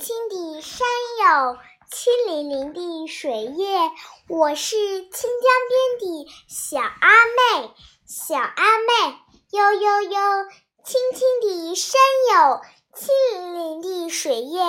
[0.00, 0.86] 青的山
[1.24, 1.58] 有
[1.90, 3.90] 清粼粼的水叶，
[4.28, 7.74] 我是清江边的小阿妹。
[8.06, 9.18] 小阿妹，
[9.50, 10.20] 呦呦呦，
[10.84, 12.00] 青青的山
[12.32, 12.60] 有
[12.94, 14.62] 清粼粼的水叶，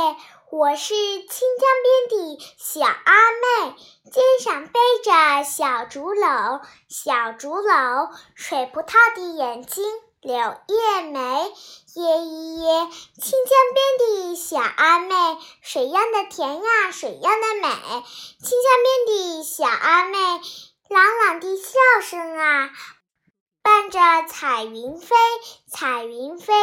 [0.51, 3.75] 我是清江边的小阿妹。
[4.11, 9.85] 肩上背着小竹篓，小竹篓，水葡萄的眼睛。
[10.21, 11.53] 柳叶眉，耶
[11.95, 12.89] 咿耶，
[13.21, 15.15] 清江边的小阿妹，
[15.61, 17.69] 水样的甜呀，水样的美。
[17.69, 20.17] 清江边的小阿妹，
[20.89, 22.69] 朗朗的笑声啊，
[23.63, 25.15] 伴着彩云飞，
[25.71, 26.53] 彩云飞。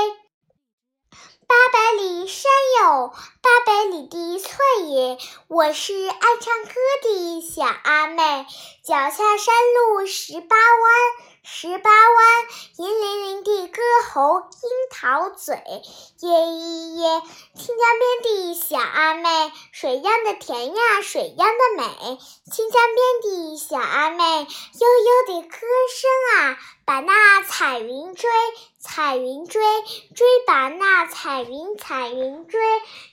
[1.48, 2.50] 八百里山
[2.82, 4.50] 有八百里的翠
[4.84, 4.95] 叶，
[5.48, 8.46] 我是爱唱歌的小阿妹。
[8.84, 10.94] 脚下山路十八弯，
[11.44, 12.24] 十八弯，
[12.78, 14.48] 银铃铃的歌喉
[14.98, 17.22] 桃嘴，耶耶耶。
[17.54, 22.18] 清江边的小阿妹，水样的甜呀，水样的美。
[22.50, 28.30] 清江边的小阿妹，悠悠的歌声啊，把那彩云追，
[28.80, 29.62] 彩云追，
[30.14, 32.58] 追把那彩云，彩云追。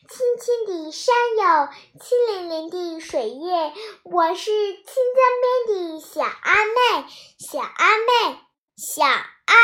[0.08, 1.68] 青青的山有
[2.00, 3.74] 清灵灵的水叶，
[4.04, 7.06] 我是清江边的小阿妹，
[7.38, 8.40] 小阿妹，
[8.78, 9.56] 小阿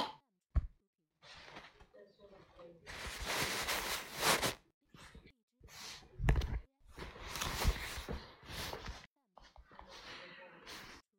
[0.00, 0.13] 妹。